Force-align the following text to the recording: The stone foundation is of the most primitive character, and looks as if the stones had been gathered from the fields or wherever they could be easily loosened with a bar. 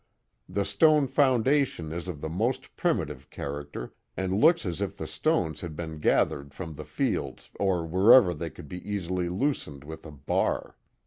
The 0.49 0.65
stone 0.65 1.05
foundation 1.05 1.91
is 1.93 2.07
of 2.07 2.21
the 2.21 2.27
most 2.27 2.75
primitive 2.75 3.29
character, 3.29 3.93
and 4.17 4.33
looks 4.33 4.65
as 4.65 4.81
if 4.81 4.97
the 4.97 5.05
stones 5.05 5.61
had 5.61 5.75
been 5.75 5.99
gathered 5.99 6.55
from 6.55 6.73
the 6.73 6.85
fields 6.85 7.51
or 7.59 7.85
wherever 7.85 8.33
they 8.33 8.49
could 8.49 8.67
be 8.67 8.79
easily 8.81 9.29
loosened 9.29 9.83
with 9.83 10.03
a 10.07 10.11
bar. 10.11 10.75